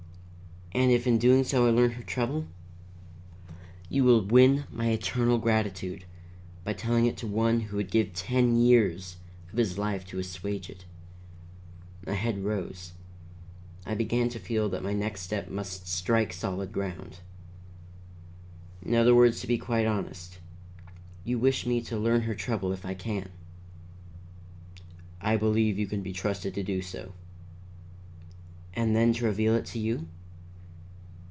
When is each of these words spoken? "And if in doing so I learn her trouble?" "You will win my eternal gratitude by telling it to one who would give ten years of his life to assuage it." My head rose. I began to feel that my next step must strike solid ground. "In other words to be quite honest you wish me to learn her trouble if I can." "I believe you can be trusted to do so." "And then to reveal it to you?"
"And 0.73 0.89
if 0.89 1.05
in 1.05 1.17
doing 1.17 1.43
so 1.43 1.67
I 1.67 1.69
learn 1.69 1.91
her 1.91 2.01
trouble?" 2.01 2.45
"You 3.89 4.05
will 4.05 4.23
win 4.23 4.63
my 4.71 4.87
eternal 4.91 5.37
gratitude 5.37 6.05
by 6.63 6.71
telling 6.71 7.05
it 7.05 7.17
to 7.17 7.27
one 7.27 7.59
who 7.59 7.75
would 7.75 7.91
give 7.91 8.13
ten 8.13 8.55
years 8.55 9.17
of 9.51 9.57
his 9.57 9.77
life 9.77 10.05
to 10.05 10.17
assuage 10.17 10.69
it." 10.69 10.85
My 12.07 12.13
head 12.13 12.45
rose. 12.45 12.93
I 13.85 13.95
began 13.95 14.29
to 14.29 14.39
feel 14.39 14.69
that 14.69 14.81
my 14.81 14.93
next 14.93 15.23
step 15.23 15.49
must 15.49 15.89
strike 15.89 16.31
solid 16.31 16.71
ground. 16.71 17.19
"In 18.81 18.95
other 18.95 19.13
words 19.13 19.41
to 19.41 19.47
be 19.47 19.57
quite 19.57 19.85
honest 19.85 20.39
you 21.25 21.37
wish 21.37 21.65
me 21.65 21.81
to 21.81 21.99
learn 21.99 22.21
her 22.21 22.33
trouble 22.33 22.71
if 22.71 22.85
I 22.85 22.93
can." 22.93 23.29
"I 25.19 25.35
believe 25.35 25.77
you 25.77 25.85
can 25.85 26.01
be 26.01 26.13
trusted 26.13 26.53
to 26.53 26.63
do 26.63 26.81
so." 26.81 27.11
"And 28.73 28.95
then 28.95 29.11
to 29.15 29.25
reveal 29.25 29.53
it 29.55 29.65
to 29.65 29.77
you?" 29.79 30.07